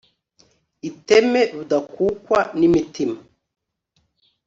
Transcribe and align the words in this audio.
iteme 0.89 1.39
Rudakukwa 1.55 2.39
nimitima 2.59 3.17